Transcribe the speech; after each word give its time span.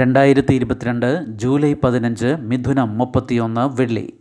രണ്ടായിരത്തി 0.00 0.54
ഇരുപത്തിരണ്ട് 0.54 1.24
ജൂലൈ 1.26 1.74
പതിനഞ്ച് 1.74 2.26
മിഥുനം 2.26 2.98
മുപ്പത്തിയൊന്ന് 2.98 3.80
വെള്ളി. 3.80 4.12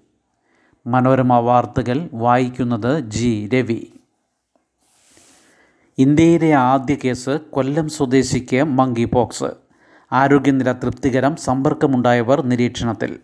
മനോരമ 0.87 1.33
വാർത്തകൾ 1.33 2.09
വായിക്കുന്നത് 2.13 2.99
ജി 2.99 3.49
രവി. 3.53 3.87
ഇന്ത്യയിലെ 5.97 6.51
ആദ്യ 6.51 6.95
കേസ് 6.95 7.29
കൊല്ലം 7.29 7.89
സ്വദേശിക്ക് 7.89 8.63
മങ്കി 8.63 9.05
പോക്സ് 9.05 9.51
ആരോഗ്യനില 10.13 10.71
തൃപ്തികരം 10.71 11.35
സമ്പർക്കമുണ്ടായവർ 11.35 12.41
നിരീക്ഷണത്തിൽ. 12.41 13.19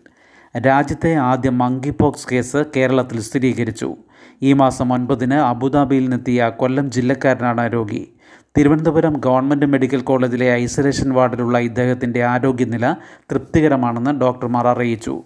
രാജ്യത്തെ 0.56 1.14
ആദ്യ 1.14 1.50
മങ്കി 1.50 1.90
പോക്സ് 1.90 2.28
കേസ് 2.28 2.64
കേരളത്തിൽ 2.76 3.20
സ്ഥിരീകരിച്ചു. 3.20 3.96
ഈ 4.42 4.52
മാസം 4.52 4.92
ഒൻപതിന് 4.92 5.34
അബുദാബിയിൽ 5.34 6.02
നിന്നെത്തിയ 6.02 6.48
കൊല്ലം 6.48 6.90
ജില്ലക്കാരനാണ് 6.90 7.72
രോഗി. 7.72 8.08
തിരുവനന്തപുരം 8.58 9.20
ഗവൺമെന്റ് 9.24 9.66
മെഡിക്കൽ 9.66 10.00
കോളേജിലെ 10.00 10.54
ഐസൊലേഷൻ 10.54 11.12
വാർഡിലുള്ള 11.12 11.58
ഇദ്ദേഹത്തിന്റെ 11.58 12.24
ആരോഗ്യനില 12.24 12.94
തൃപ്തികരമാണെന്ന് 13.30 14.20
ഡോക്ടർമാർ 14.20 14.68
അറിയിച്ചു. 14.68 15.22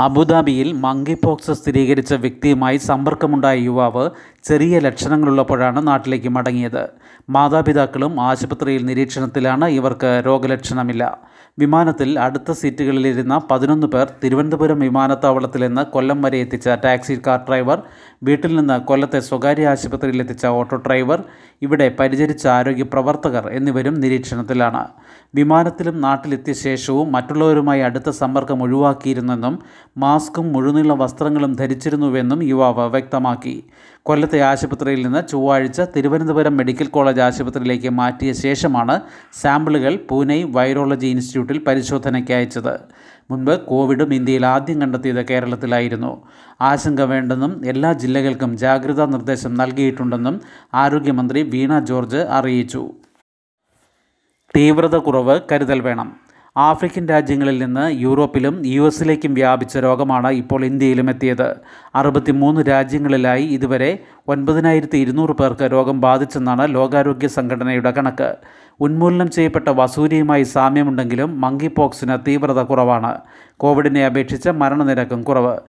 അബുദാബിയിൽ 0.00 0.72
മങ്കി 0.72 1.16
പോക്സ് 1.24 1.52
സ്ഥിരീകരിച്ച 1.52 2.14
വ്യക്തിയുമായി 2.14 2.76
സമ്പർക്കമുണ്ടായ 2.76 3.58
യുവാവ് 3.58 4.10
ചെറിയ 4.44 4.78
ലക്ഷണങ്ങളുള്ളപ്പോഴാണ് 4.78 5.86
നാട്ടിലേക്ക് 5.86 6.28
മടങ്ങിയത്. 6.28 6.88
മാതാപിതാക്കളും 7.30 8.20
ആശുപത്രിയിൽ 8.20 8.84
നിരീക്ഷണത്തിലാണ് 8.84 9.68
ഇവർക്ക് 9.68 10.22
രോഗലക്ഷണമില്ല. 10.26 11.18
വിമാനത്തിൽ 11.58 12.18
അടുത്ത 12.18 12.50
സീറ്റുകളിലിരുന്ന 12.52 13.40
പതിനൊന്ന് 13.50 13.86
പേർ 13.86 14.08
തിരുവനന്തപുരം 14.24 14.78
വിമാനത്താവളത്തിൽ 14.78 15.60
നിന്ന് 15.60 15.82
കൊല്ലം 15.82 16.22
വരെ 16.22 16.38
എത്തിച്ച 16.38 16.68
ടാക്സി 16.68 17.20
കാർ 17.26 17.38
ഡ്രൈവർ 17.48 17.82
വീട്ടിൽ 18.24 18.56
നിന്ന് 18.56 18.80
കൊല്ലത്തെ 18.80 19.20
സ്വകാര്യ 19.20 19.68
ആശുപത്രിയിൽ 19.68 20.20
എത്തിച്ച 20.20 20.46
ഓട്ടോ 20.46 20.76
ഡ്രൈവർ 20.76 21.22
ഇവിടെ 21.62 21.96
പരിചരിച്ച 22.00 22.46
ആരോഗ്യ 22.46 22.82
പ്രവർത്തകർ 22.82 23.48
എന്നിവരും 23.48 23.94
നിരീക്ഷണത്തിലാണ്. 23.94 24.82
വിമാനത്തിലും 25.34 26.00
നാട്ടിലെത്തിയ 26.00 26.54
ശേഷവും 26.54 27.12
മറ്റുള്ളവരുമായി 27.12 27.80
അടുത്ത 27.80 28.10
സമ്പർക്കം 28.10 28.62
ഒഴിവാക്കിയിരുന്നെന്നും 28.62 29.58
മാസ്കും 29.98 30.52
മുഴുനീള 30.52 30.92
വസ്ത്രങ്ങളും 30.92 31.52
ധരിച്ചിരുന്നുവെന്നും 31.52 32.42
യുവാവ് 32.42 32.86
വ്യക്തമാക്കി. 32.90 33.64
കൊല്ലത്തെ 34.08 34.40
ആശുപത്രിയിൽ 34.40 35.02
നിന്ന് 35.02 35.28
ചൊവ്വാഴ്ച 35.28 35.80
തിരുവനന്തപുരം 35.80 36.56
മെഡിക്കൽ 36.56 36.86
കോളേജ് 36.86 37.20
ആശുപത്രിയിലേക്ക് 37.20 37.88
മാറ്റിയ 37.88 38.32
ശേഷമാണ് 38.32 39.00
സാമ്പിളുകൾ 39.32 39.96
പൂനെ 40.10 40.44
വൈറോളജി 40.44 41.06
ഇൻസ്റ്റിറ്റ്യൂട്ടിൽ 41.06 41.58
പരിശോധനയ്ക്ക് 41.58 42.32
അയച്ചത്. 42.32 42.74
മുൻപ് 43.30 43.66
കോവിഡും 43.66 44.14
ഇന്ത്യയിൽ 44.14 44.46
ആദ്യം 44.46 44.80
കണ്ടെത്തിയത് 44.80 45.26
കേരളത്തിലായിരുന്നു. 45.26 46.22
ആശങ്ക 46.60 47.00
വേണ്ടെന്നും 47.00 47.66
എല്ലാ 47.66 47.92
ജില്ലകൾക്കും 47.92 48.56
ജാഗ്രതാ 48.56 49.06
നിർദ്ദേശം 49.06 49.54
നൽകിയിട്ടുണ്ടെന്നും 49.54 50.40
ആരോഗ്യമന്ത്രി 50.74 51.42
വീണ 51.42 51.78
ജോർജ് 51.78 52.16
അറിയിച്ചു. 52.16 52.82
തീവ്രത 54.56 54.96
കുറവ് 54.96 55.40
കരുതൽ 55.52 55.80
വേണം. 55.80 56.27
ആഫ്രിക്കൻ 56.66 57.08
രാജ്യങ്ങളിൽ 57.08 57.58
നിന്ന് 57.62 57.92
യൂറോപ്പിലും 58.00 58.66
യു 58.66 58.82
എസിലേക്കും 58.86 59.34
വ്യാപിച്ച 59.34 59.78
രോഗമാണ് 59.78 60.30
ഇപ്പോൾ 60.30 60.64
ഇന്ത്യയിലും 60.64 61.10
എത്തിയത്. 61.10 61.56
അറുപത്തിമൂന്ന് 61.94 62.60
രാജ്യങ്ങളിലായി 62.68 63.42
ഇതുവരെ 63.42 63.98
ഒൻപതിനായിരത്തി 64.28 64.98
ഇരുന്നൂറ് 64.98 65.30
പേർക്ക് 65.30 65.62
രോഗം 65.62 66.00
ബാധിച്ചെന്നാണ് 66.00 66.74
ലോകാരോഗ്യ 66.74 67.26
സംഘടനയുടെ 67.26 67.90
കണക്ക്. 67.90 68.30
ഉന്മൂലനം 68.80 69.30
ചെയ്യപ്പെട്ട 69.30 69.68
വസൂരിയുമായി 69.68 70.42
സാമ്യമുണ്ടെങ്കിലും 70.42 71.40
മങ്കി 71.40 71.66
പോക്സിന് 71.66 72.18
തീവ്രത 72.28 72.62
കുറവാണ്. 72.62 73.14
കോവിഡിനെ 73.56 74.06
അപേക്ഷിച്ച് 74.06 74.50
മരണനിരക്കും 74.50 75.22
കുറവ്. 75.22 75.67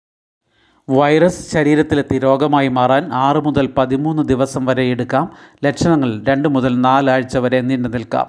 വൈറസ് 0.90 1.52
ശരീരത്തിലെത്തി 1.52 2.20
രോഗമായി 2.20 2.68
മാറാൻ 2.68 3.14
ആറ് 3.14 3.38
മുതൽ 3.38 3.70
പതിമൂന്ന് 3.78 4.24
ദിവസം 4.24 4.66
വരെ 4.66 4.84
എടുക്കാം. 4.84 5.32
ലക്ഷണങ്ങൾ 5.66 6.24
രണ്ട് 6.28 6.48
മുതൽ 6.50 6.82
നാലാഴ്ച 6.82 7.38
വരെ 7.38 7.62
നീണ്ടു 7.62 7.90
നിൽക്കാം. 7.90 8.28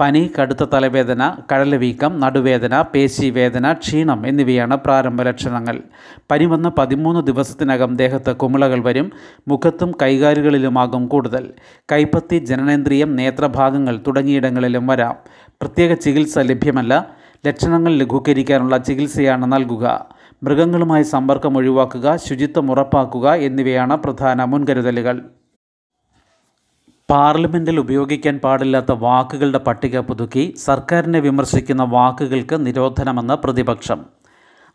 പനി 0.00 0.30
കടുത്ത 0.40 0.64
തലവേദന 0.64 1.36
കടലവീക്കം 1.52 2.20
നടുവേദന 2.20 2.82
പേശിവേദന 2.82 3.72
ക്ഷീണം 3.72 4.26
എന്നിവയാണ് 4.26 4.76
പ്രാരംഭ 4.76 5.22
ലക്ഷണങ്ങൾ. 5.22 5.82
പനി 6.30 6.44
വന്ന 6.44 6.68
പതിമൂന്ന് 6.78 7.26
ദിവസത്തിനകം 7.26 7.96
ദേഹത്ത് 7.96 8.36
കുമിളകൾ 8.36 8.82
വരും. 8.82 9.12
മുഖത്തും 9.48 9.94
കൈകാലുകളിലുമാകും 10.02 11.06
കൂടുതൽ. 11.06 11.52
കൈപ്പത്തി 11.92 12.38
ജനനേന്ദ്രിയം 12.38 13.16
നേത്രഭാഗങ്ങൾ 13.16 14.00
തുടങ്ങിയിടങ്ങളിലും 14.06 14.86
വരാം. 14.86 15.16
പ്രത്യേക 15.62 15.94
ചികിത്സ 15.94 16.38
ലഭ്യമല്ല. 16.38 17.06
ലക്ഷണങ്ങൾ 17.46 17.94
ലഘൂകരിക്കാനുള്ള 17.94 18.78
ചികിത്സയാണ് 18.78 19.52
നൽകുക. 19.52 20.15
മൃഗങ്ങളുമായി 20.42 21.02
സമ്പർക്കം 21.02 21.56
ഒഴിവാക്കുക 21.56 22.16
ശുചിത്വം 22.16 22.70
ഉറപ്പാക്കുക 22.70 23.32
എന്നിവയാണ് 23.32 23.96
പ്രധാന 23.96 24.44
മുൻകരുതലുകൾ. 24.44 25.20
പാർലമെന്റിൽ 27.10 27.80
ഉപയോഗിക്കാൻ 27.80 28.38
പാടില്ലാത്ത 28.38 28.92
വാക്കുകളുടെ 28.92 29.58
പട്ടിക 29.58 29.98
പുതുക്കി 29.98 30.54
സർക്കാരിനെ 30.58 31.20
വിമർശിക്കുന്ന 31.20 31.82
വാക്കുകൾക്ക് 31.82 32.66
നിരോധനമെന്ന് 32.66 33.34
പ്രതിപക്ഷം. 33.34 34.06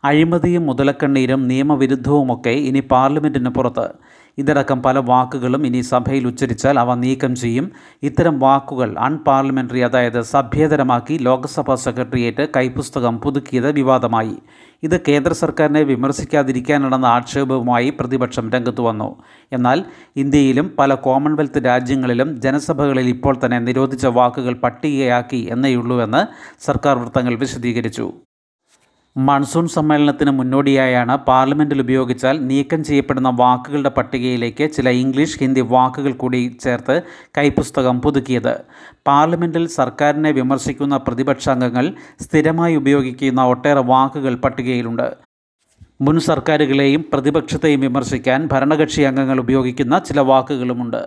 അഴിമതിയും 0.04 0.66
മുതലക്കണ്ണീരും 0.66 1.48
നിയമവിരുദ്ധവുമൊക്കെ 1.48 2.50
ഇനി 2.50 2.80
പാർലമെന്റിന് 2.80 3.50
പുറത്ത്. 3.50 3.88
ഇതടക്കം 4.38 4.82
പല 4.82 4.98
വാക്കുകളും 4.98 5.66
ഇനി 5.66 5.80
സഭയിൽ 5.80 6.26
ഉച്ചരിച്ചാൽ 6.26 6.78
അവ 6.78 6.94
നീക്കം 6.94 7.34
ചെയ്യും. 7.34 7.70
ഇത്തരം 8.02 8.38
വാക്കുകൾ 8.38 8.98
അൺപാർലമെന്ററി 8.98 9.78
അതായത് 9.78 10.20
സഭ്യേതരമാക്കി 10.20 11.18
ലോക്സഭാ 11.20 11.74
സെക്രട്ടേറിയറ്റ് 11.74 12.48
കൈപുസ്തകം 12.56 13.18
പുതുക്കിയത് 13.18 13.72
വിവാദമായി. 13.72 14.36
ഇത് 14.82 15.00
കേന്ദ്ര 15.08 15.32
സർക്കാരിനെ 15.32 15.82
വിമർശിക്കാതിരിക്കാനാണെന്ന 15.82 17.06
ആക്ഷേപവുമായി 17.06 17.90
പ്രതിപക്ഷം 17.90 18.50
രംഗത്തു 18.50 18.82
വന്നു. 18.82 19.16
എന്നാൽ 19.52 19.84
ഇന്ത്യയിലും 20.16 20.74
പല 20.78 20.94
കോമൺവെൽത്ത് 20.94 21.64
രാജ്യങ്ങളിലും 21.64 22.40
ജനസഭകളിൽ 22.40 23.08
ഇപ്പോൾ 23.08 23.36
തന്നെ 23.44 23.58
നിരോധിച്ച 23.58 24.06
വാക്കുകൾ 24.06 24.54
പട്ടികയാക്കി 24.54 25.48
എന്നേയുള്ളൂവെന്ന് 25.50 26.22
സർക്കാർ 26.64 26.98
വൃത്തങ്ങൾ 26.98 27.34
വിശദീകരിച്ചു. 27.34 28.12
മൺസൂൺ 29.16 29.68
സമ്മേളനത്തിന് 29.68 30.30
മുന്നോടിയായാണ് 30.30 31.16
പാർലമെന്റിൽ 31.16 31.80
ഉപയോഗിച്ചാൽ 31.80 32.46
നീക്കം 32.46 32.84
ചെയ്യപ്പെടുന്ന 32.84 33.28
വാക്കുകളുടെ 33.28 33.88
പട്ടികയിലേക്ക് 33.88 34.70
ചില 34.72 34.88
ഇംഗ്ലീഷ് 34.88 35.38
ഹിന്ദി 35.38 35.60
വാക്കുകൾ 35.60 36.12
കൂടി 36.12 36.56
ചേർത്ത് 36.62 37.02
കൈപ്പുസ്തകം 37.38 38.00
പുതുക്കിയത്. 38.00 38.64
പാർലമെന്റിൽ 39.06 39.66
സർക്കാരിനെ 39.66 40.30
വിമർശിക്കുന്ന 40.30 40.96
പ്രതിപക്ഷാംഗങ്ങൾ 40.96 41.92
സ്ഥിരമായി 42.20 42.76
ഉപയോഗിക്കുന്ന 42.76 43.42
ഒട്ടേറെ 43.42 43.80
വാക്കുകൾ 43.80 44.34
പട്ടികയിലുണ്ട്. 44.34 45.16
മുൻ 46.00 46.20
സർക്കാരുകളെയും 46.20 47.04
പ്രതിപക്ഷത്തെയും 47.12 47.80
വിമർശിക്കാൻ 47.80 48.48
ഭരണകക്ഷി 48.52 49.02
അംഗങ്ങൾ 49.02 49.40
ഉപയോഗിക്കുന്ന 49.40 49.98
ചില 49.98 50.20
വാക്കുകളുമുണ്ട്. 50.20 51.02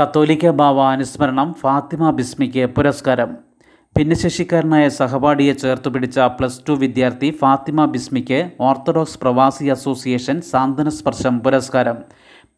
കത്തോലിക്ക 0.00 0.50
ബാവ 0.50 0.80
അനുസ്മരണം 0.80 1.54
ഫാത്തിമ 1.54 2.10
ബിസ്മിക്ക് 2.10 2.66
പുരസ്കാരം. 2.66 3.51
ഭിന്നശേഷിക്കാരനായ 3.96 4.84
സഹപാഠിയെ 4.96 5.54
ചേർത്തുപിടിച്ച 5.62 6.18
പ്ലസ് 6.36 6.62
ടു 6.66 6.74
വിദ്യാർത്ഥി 6.82 7.28
ഫാത്തിമ 7.40 7.84
ബിസ്മിക്ക് 7.94 8.38
ഓർത്തഡോക്സ് 8.66 9.18
പ്രവാസി 9.22 9.66
അസോസിയേഷൻ 9.74 10.36
സാന്ത്വന 10.50 10.88
സ്പർശം 10.98 11.34
പുരസ്കാരം. 11.44 11.98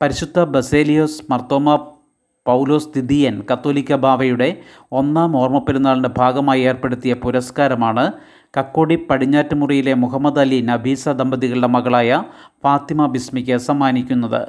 പരിശുദ്ധ 0.03 0.45
ബസേലിയോസ് 0.55 1.19
മർത്തോമ 1.33 1.77
പൗലോസ് 2.47 2.91
ദിദിയൻ 2.97 3.35
കത്തോലിക്ക 3.51 3.99
ബാവയുടെ 4.05 4.49
ഒന്നാം 5.01 5.37
ഓർമ്മ 5.43 5.61
പെരുന്നാളിന്റെ 5.67 6.13
ഭാഗമായി 6.21 6.63
ഏർപ്പെടുത്തിയ 6.71 7.15
പുരസ്കാരമാണ് 7.25 8.05
കക്കോടി 8.59 8.99
പടിഞ്ഞാറ്റുമുറിയിലെ 9.11 9.95
മുഹമ്മദ് 10.05 10.43
അലി 10.45 10.61
നബീസ 10.71 11.17
ദമ്പതികളുടെ 11.21 11.71
മകളായ 11.77 12.23
ഫാത്തിമ 12.65 13.07
ബിസ്മിക്ക് 13.17 13.59
സമ്മാനിക്കുന്നത്. 13.69 14.43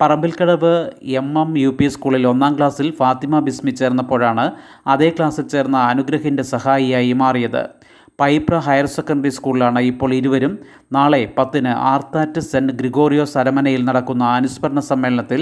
Parambilkadavu 0.00 0.90
M 1.02 1.28
M 1.38 1.58
U 1.58 1.70
P 1.78 1.86
സ്കൂളിൽ 1.88 2.26
ഒന്നാം 2.26 2.56
ക്ലാസ്സിൽ 2.56 2.94
ഫാത്തിമ 2.98 3.38
ബിസ്മി 3.38 3.70
ചേർന്നപ്പോഴാണ് 3.70 4.52
അതേ 4.86 5.10
ക്ലാസ്സിൽ 5.10 5.46
ചേർന്ന 5.48 5.76
അനുഗ്രഹിന്റെ 5.76 6.42
സഹായിയായി 6.42 7.12
മാറിയത്. 7.12 7.62
പൈപ്ര 8.20 8.58
ഹയർ 8.58 8.86
സെക്കൻഡറി 8.86 9.28
സ്കൂളിലാണ് 9.28 9.78
ഇപ്പോൾ 9.78 10.14
ഇരുവരും. 10.14 10.58
നാളെ 10.92 11.32
പത്തിന് 11.38 11.68
ആർത്താറ്റ് 11.68 12.40
സെന്റ് 12.40 12.72
ഗ്രിഗോറിയോസ് 12.72 13.38
അരമനയിൽ 13.38 13.84
നടക്കുന്ന 13.84 14.24
അനുസ്മരണ 14.24 14.80
സമ്മേളനത്തിൽ 14.80 15.40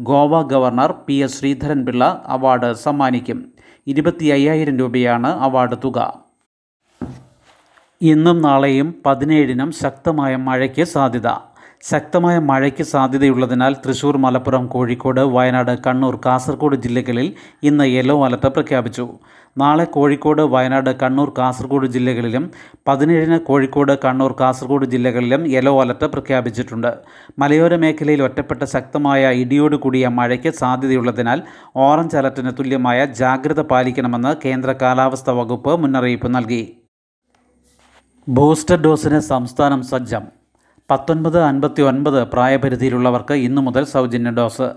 Goa 0.00 0.42
governor 0.42 0.94
P 1.06 1.14
S 1.14 1.38
Sreedharan Pillai 1.40 2.24
award 2.26 2.72
സമ്മാനിക്കും. 2.72 3.40
ഇരുപത്തി 3.86 4.26
അയ്യായിരം 4.26 4.78
രൂപയാണ് 4.78 5.26
അവാർഡ് 5.26 5.76
തുക. 5.84 5.98
ഇന്നും 8.00 8.42
നാളെയും 8.42 8.88
പതിനേഴിനും 9.06 9.72
ശക്തമായ 9.82 10.36
മഴയ്ക്ക് 10.36 10.84
സാധ്യത. 10.94 11.28
ശക്തമായ 11.82 12.38
മഴയ്ക്ക് 12.38 12.82
സാധ്യതയുള്ളതിനാൽ 12.82 13.74
തൃശൂർ 13.74 14.16
മലപ്പുറം 14.16 14.66
കോഴിക്കോട് 14.66 15.20
വയനാട് 15.20 15.78
കണ്ണൂർ 15.86 16.20
കാസർഗോഡ് 16.26 16.76
ജില്ലകളിൽ 16.76 17.34
ഇന്ന് 17.62 17.84
യെല്ലോ 17.84 18.24
അലർട്ട് 18.24 18.46
പ്രഖ്യാപിച്ചു. 18.46 19.08
നാളെ 19.58 19.84
കോഴിക്കോട് 19.84 20.42
വയനാട് 20.42 20.90
കണ്ണൂർ 21.02 21.32
കാസർഗോഡ് 21.38 21.86
ജില്ലകളിലും 21.86 22.50
പതിനേഴിന് 22.88 23.38
കോഴിക്കോട് 23.38 23.92
കണ്ണൂർ 24.04 24.34
കാസർഗോഡ് 24.40 24.86
ജില്ലകളിലും 24.86 25.46
യെല്ലോ 25.46 25.80
അലർട്ട് 25.80 26.04
പ്രഖ്യാപിച്ചിട്ടുണ്ട്. 26.04 26.94
മലയോര 27.38 27.76
മേഖലയിൽ 27.76 28.22
ഒറ്റപ്പെട്ട 28.22 28.64
ശക്തമായ 28.64 29.30
ഇടിയോട് 29.30 29.76
കൂടിയ 29.76 30.08
മഴയ്ക്ക് 30.08 30.48
സാധ്യതയുള്ളതിനാൽ 30.50 31.42
ഓറഞ്ച് 31.76 32.16
അലർട്ടിന് 32.16 32.52
തുല്യമായ 32.58 33.04
ജാഗ്രത 33.04 33.60
പാലിക്കണമെന്ന് 33.60 34.34
കേന്ദ്ര 34.44 34.72
കാലാവസ്ഥാ 34.72 35.32
വകുപ്പ് 35.32 35.82
മുന്നറിയിപ്പ് 35.82 36.34
നൽകി. 36.34 36.76
ബൂസ്റ്റർ 38.28 38.82
ഡോസിന് 38.82 39.20
സംസ്ഥാനം 39.20 39.82
സജ്ജം. 39.82 40.35
പത്തൊൻപത് 40.90 41.42
അൻപത്തി 41.42 41.82
ഒൻപത് 41.82 42.28
പ്രായപരിധിയിലുള്ളവർക്ക് 42.28 43.34
ഇന്നു 43.34 43.62
മുതൽ 43.62 43.84
സൗജന്യ 43.84 44.30
ഡോസ്. 44.30 44.70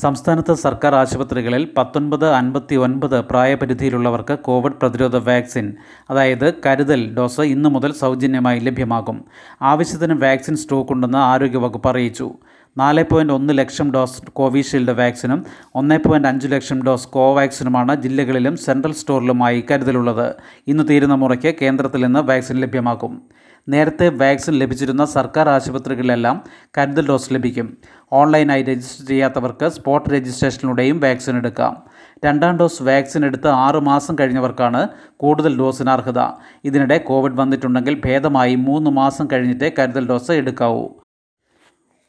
സംസ്ഥാനത്ത് 0.00 0.54
സർക്കാർ 0.54 0.94
ആശുപത്രികളിൽ 0.94 1.68
പത്തൊൻപത് 1.78 2.30
അൻപത്തി 2.30 2.74
ഒൻപത് 2.74 3.24
പ്രായപരിധിയിലുള്ളവർക്ക് 3.24 4.38
കോവിഡ് 4.38 4.72
പ്രതിരോധ 4.72 5.16
വാക്സിൻ 5.16 5.72
അതായത് 6.10 6.54
കരുതൽ 6.66 7.14
ഡോസ് 7.14 7.40
ഇന്നു 7.40 7.68
മുതൽ 7.68 7.92
സൗജന്യമായി 7.92 8.60
ലഭ്യമാകും. 8.60 9.24
ആവശ്യത്തിന് 9.62 10.12
വാക്സിൻ 10.12 10.56
സ്റ്റോക്കുണ്ടെന്ന് 10.56 11.18
ആരോഗ്യവകുപ്പ് 11.18 11.88
അറിയിച്ചു. 11.88 12.30
നാല് 12.78 13.04
പോയിന്റ് 13.10 13.32
ഒന്ന് 13.32 13.58
ലക്ഷം 13.58 13.92
ഡോസ് 13.92 14.22
കോവിഷീൽഡ് 14.32 14.90
വാക്സിനും 14.90 15.44
ഒന്ന് 15.74 15.98
പോയിന്റ് 16.06 16.28
അഞ്ച് 16.28 16.48
ലക്ഷം 16.48 16.86
ഡോസ് 16.86 17.08
കോവാക്സിനുമാണ് 17.08 18.02
ജില്ലകളിലും 18.02 18.56
സെൻട്രൽ 18.56 18.92
സ്റ്റോറിലുമായി 18.92 19.64
കരുതലുള്ളത്. 19.70 20.34
ഇന്ന് 20.66 20.84
തീരുന്ന 20.90 21.14
മുറയ്ക്ക് 21.14 21.54
കേന്ദ്രത്തിൽ 21.62 22.04
നിന്ന് 22.04 22.20
വാക്സിൻ 22.20 22.56
ലഭ്യമാക്കും 22.56 23.22
നേരത്തെ 23.68 24.08
വാക്സിൻ 24.08 24.52
ലഭിച്ചിരുന്ന 24.52 25.04
സർക്കാർ 25.04 25.48
ആശുപത്രികളിലെല്ലാം 25.48 26.44
കരുതൽ 26.78 27.08
ഡോസ് 27.08 27.34
ലഭിക്കും. 27.34 27.76
ഓൺലൈനായി 28.12 28.62
രജിസ്റ്റർ 28.62 29.06
ചെയ്യാത്തവർക്ക് 29.06 29.68
സ്പോട്ട് 29.68 30.10
രജിസ്ട്രേഷനിലൂടെയും 30.10 31.00
വാക്സിൻ 31.00 31.36
എടുക്കാം. 31.36 31.82
രണ്ടാം 32.24 32.56
ഡോസ് 32.56 32.82
വാക്സിൻ 32.82 33.24
എടുത്ത് 33.24 33.48
ആറ് 33.48 33.76
മാസം 33.76 34.16
കഴിഞ്ഞവർക്കാണ് 34.20 34.88
കൂടുതൽ 35.16 35.58
ഡോസിന് 35.58 35.90
അർഹത 35.90 36.20
ഇതിനിടെ 36.64 36.98
കോവിഡ് 36.98 37.36
വന്നിട്ടുണ്ടെങ്കിൽ 37.36 38.02
ഭേദമായി 38.04 38.54
മൂന്ന് 38.54 38.90
മാസം 38.90 39.28
കഴിഞ്ഞിട്ടേ 39.32 39.74
കരുതൽ 39.78 40.08
ഡോസ് 40.08 40.32
എടുക്കാവൂ. 40.32 40.99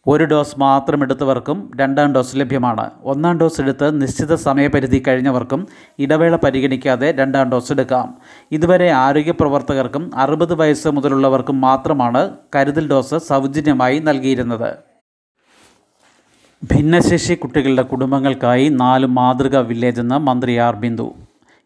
ഒരു 0.07 0.25
ഡോസ് 0.25 0.59
മാത്രം 0.59 1.03
എടുത്തവർക്കും 1.03 1.71
രണ്ടാം 1.75 2.13
ഡോസ് 2.13 2.35
ലഭ്യമാണ്. 2.35 2.91
ഒന്നാം 3.03 3.37
ഡോസ് 3.37 3.61
എടുത്ത് 3.61 4.01
നിശ്ചിത 4.01 4.35
സമയപരിധി 4.35 5.03
കഴിഞ്ഞവർക്കും 5.07 5.67
ഇടവേള 5.99 6.35
പരിഗണിക്കാതെ 6.35 7.11
രണ്ടാം 7.11 7.51
ഡോസ് 7.51 7.71
എടുക്കാം. 7.71 8.17
ഇതുവരെ 8.51 8.89
ആരോഗ്യ 8.89 9.31
പ്രവർത്തകർക്കും 9.31 10.15
അറുപത് 10.15 10.53
വയസ്സ് 10.53 10.87
മുതലുള്ളവർക്കും 10.87 11.61
മാത്രമാണ് 11.61 12.35
കരുതൽ 12.55 12.89
ഡോസ് 12.89 13.17
സൗജന്യമായി 13.17 13.99
നൽകിയിരുന്നത്. 13.99 14.75
ഭിന്നശേഷി 16.65 17.33
കുട്ടികളുടെ 17.33 17.81
കുടുംബങ്ങൾക്കായി 17.81 18.69
നാല് 18.69 19.05
മാതൃകാ 19.05 19.59
വില്ലേജ് 19.59 19.99
എന്ന് 19.99 20.17
മന്ത്രി 20.17 20.57
ആർ 20.57 20.75
ബിന്ദു. 20.75 21.13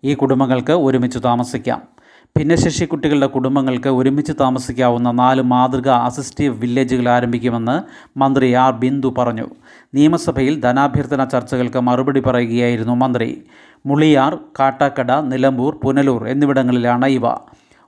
ഈ 0.04 0.14
കുടുംബങ്ങൾക്ക് 0.14 0.74
ഒരുമിച്ച് 0.74 1.20
താമസിക്കാം. 1.24 1.95
ഭിന്നശേഷി 2.40 2.86
കുട്ടികളുടെ 2.86 3.28
കുടുംബങ്ങൾക്ക് 3.28 3.90
ഒരുമിച്ച് 3.90 4.34
താമസിക്കാവുന്ന 4.40 5.12
നാല് 5.12 5.42
മാതൃക 5.42 5.90
അസിസ്റ്റീവ് 6.08 6.60
വില്ലേജുകൾ 6.62 7.10
ആരംഭിക്കുമെന്ന് 7.10 7.76
മന്ത്രി 8.20 8.54
ആർ 8.54 8.72
ബിന്ദു 8.82 9.14
പറഞ്ഞു. 9.18 9.46
നിയമസഭയിൽ 9.96 10.60
ധനാഭ്യർത്ഥന 10.60 11.24
ചർച്ചകൾക്ക് 11.24 11.80
മറുപടി 11.80 12.20
പറയുകയായിരുന്നു 12.20 12.96
മന്ത്രി. 12.96 13.30
മുളിയാർ 13.86 14.36
കാട്ടാക്കട 14.60 15.12
നിലമ്പൂർ 15.32 15.80
പുനലൂർ 15.84 16.28
എന്നിവിടങ്ങളിലാണ് 16.28 17.06
ഇവ. 17.06 17.26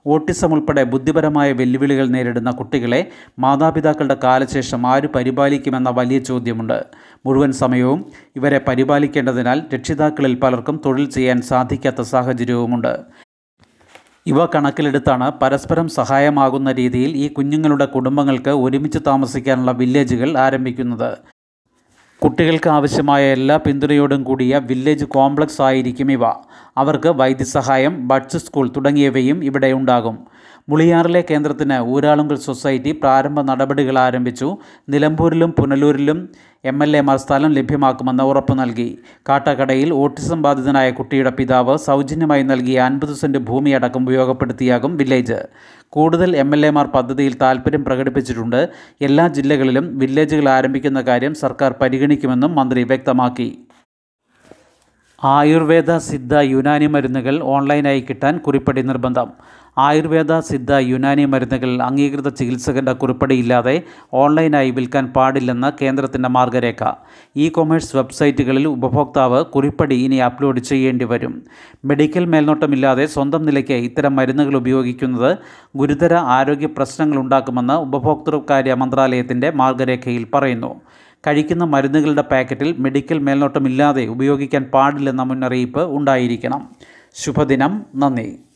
ഓട്ടിസം 0.06 0.50
ഉൾപ്പെടെ 0.52 0.82
ബുദ്ധിപരമായ 0.82 1.52
വെല്ലുവിളികൾ 1.52 2.06
നേരിടുന്ന 2.08 2.50
കുട്ടികളെ 2.50 3.00
മാതാപിതാക്കളുടെ 3.38 4.16
കാലശേഷം 4.24 4.86
ആര് 4.86 5.06
പരിപാലിക്കുമെന്ന 5.06 5.90
വലിയ 5.90 6.18
ചോദ്യമുണ്ട്. 6.18 6.84
മുഴുവൻ 7.26 7.52
സമയവും 7.52 8.04
ഇവരെ 8.36 8.60
പരിപാലിക്കേണ്ടതിനാൽ 8.68 9.62
രക്ഷിതാക്കളിൽ 9.74 10.34
പലർക്കും 10.42 10.80
തൊഴിൽ 10.86 11.10
ചെയ്യാൻ 11.10 11.42
സാധിക്കാത്ത 11.42 12.00
സാഹചര്യവുമുണ്ട്. 12.00 12.94
ഇവ 14.28 14.46
കണക്കിലെടുത്താണ് 14.46 15.32
പരസ്പരം 15.42 15.88
സഹായമാകുന്ന 15.88 16.72
രീതിയിൽ 16.72 17.10
ഈ 17.16 17.28
കുഞ്ഞുങ്ങളുടെ 17.28 17.84
കുടുംബങ്ങൾക്ക് 17.84 18.50
ഒരുമിച്ച് 18.50 18.98
താമസിക്കാനുള്ള 19.06 19.70
വില്ലേജുകൾ 19.70 20.38
ആരംഭിക്കുന്നത്. 20.38 21.18
കുട്ടികൾക്ക് 22.22 22.70
ആവശ്യമായ 22.70 23.32
എല്ലാ 23.32 23.56
പിന്തുണയോടും 23.56 24.22
കൂടിയ 24.22 24.58
വില്ലേജ് 24.58 25.04
കോംപ്ലക്സ് 25.04 25.62
ആയിരിക്കും 25.62 26.12
ഇവ. 26.12 26.24
അവർക്ക് 26.76 27.08
വൈദ്യസഹായം 27.08 28.08
ബഡ്സ് 28.08 28.36
സ്കൂൾ 28.36 28.68
തുടങ്ങിയവയും 28.68 29.44
ഇവിടെ 29.44 29.72
ഉണ്ടാകും. 29.72 30.18
മുളിയാറിലെ 30.68 31.24
കേന്ദ്രത്തിന് 31.30 31.76
ഊരാളുങ്കൽ 31.80 32.36
സൊസൈറ്റി 32.36 32.90
പ്രാരംഭ 32.92 33.40
നടപടികൾ 33.40 33.98
ആരംഭിച്ചു. 33.98 34.56
നിലമ്പൂരിലും 34.88 35.50
പുനലൂരിലും 35.50 36.28
എം 36.64 36.82
എൽ 36.82 36.96
എമാർ 36.96 37.16
സ്ഥലം 37.16 37.50
ലഭ്യമാക്കുമെന്ന് 37.52 38.24
ഉറപ്പു 38.24 38.54
നൽകി. 38.54 38.98
കാട്ടാക്കടയിൽ 39.28 39.92
ഓട്ടിസം 39.92 40.42
ബാധിതനായ 40.42 40.90
കുട്ടിയുടെ 40.90 41.30
പിതാവ് 41.30 41.78
സൗജന്യമായി 41.78 42.42
നൽകിയ 42.42 42.80
അൻപത് 42.80 43.14
സെന്റ് 43.14 43.38
ഭൂമിയടക്കം 43.38 44.02
ഉപയോഗപ്പെടുത്തിയാകും 44.02 44.96
വില്ലേജ്. 44.96 45.38
കൂടുതൽ 45.88 46.36
എം 46.36 46.54
എൽ 46.54 46.66
എമാർ 46.66 46.86
പദ്ധതിയിൽ 46.86 47.36
താൽപ്പര്യം 47.42 47.84
പ്രകടിപ്പിച്ചിട്ടുണ്ട്. 47.84 48.68
എല്ലാ 49.00 49.28
ജില്ലകളിലും 49.28 49.98
വില്ലേജുകൾ 49.98 50.48
ആരംഭിക്കുന്ന 50.48 51.00
കാര്യം 51.00 51.34
സർക്കാർ 51.34 51.74
പരിഗണിക്കുമെന്നും 51.80 52.54
മന്ത്രി 52.54 52.82
വ്യക്തമാക്കി. 52.82 53.58
ആയുർവേദ 55.24 55.96
സിദ്ധ 55.96 56.34
യുനാനി 56.34 56.86
മരുന്നുകൾ 56.86 57.42
ഓൺലൈനായി 57.42 58.00
കിട്ടാൻ 58.00 58.38
കുറിപ്പടി 58.38 58.82
നിർബന്ധം. 58.82 59.28
ആയുർവേദ 59.78 60.38
സിദ്ധ 60.38 60.72
യുനാനി 60.72 61.24
മരുന്നുകൾ 61.24 61.82
അംഗീകൃത 61.82 62.28
ചികിത്സകന്റെ 62.28 62.92
കുറിപ്പടിയില്ലാതെ 62.92 63.82
ഓൺലൈനായി 64.12 64.70
വിൽക്കാൻ 64.70 65.06
പാടില്ലെന്ന് 65.06 65.72
കേന്ദ്രത്തിന്റെ 65.82 66.28
മാർഗരേഖ. 66.28 66.82
ഇ 67.36 67.48
കൊമേഴ്സ് 67.48 67.96
വെബ്സൈറ്റുകളിൽ 67.96 68.68
ഉപഭോക്താവ് 68.68 69.44
കുറിപ്പടി 69.44 69.94
ഇനി 70.04 70.16
അപ്ലോഡ് 70.16 70.60
ചെയ്യേണ്ടി 70.60 71.04
വരും. 71.04 71.42
മെഡിക്കൽ 71.84 72.24
മേൽനോട്ടമില്ലാതെ 72.24 73.06
സ്വന്തം 73.06 73.44
നിലയ്ക്ക് 73.44 73.72
ഇത്തരം 73.72 74.16
മരുന്നുകൾ 74.16 74.56
ഉപയോഗിക്കുന്നത് 74.56 75.36
ഗുരുതര 75.76 76.14
ആരോഗ്യ 76.14 76.66
പ്രശ്നങ്ങൾ 76.66 77.18
ഉണ്ടാക്കുമെന്ന് 77.18 77.72
ഉപഭോക്തൃകാര്യ 77.72 78.74
മന്ത്രാലയത്തിന്റെ 78.74 79.50
മാർഗരേഖയിൽ 79.50 80.26
പറയുന്നു. 80.34 80.80
കഴിക്കുന്ന 81.26 81.64
മരുന്നുകളുടെ 81.64 82.22
പാക്കറ്റിൽ 82.22 82.74
മെഡിക്കൽ 82.78 83.18
മേൽനോട്ടമില്ലാതെ 83.18 84.06
ഉപയോഗിക്കാൻ 84.06 84.64
പാടില്ലെന്ന 84.74 85.22
മുന്നറിയിപ്പ് 85.22 85.80
ഉണ്ടായിരിക്കണം. 85.80 86.62
ശുഭദിനം. 87.14 87.86
നന്ദി. 87.96 88.47